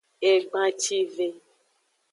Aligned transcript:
Egbancive. 0.29 1.27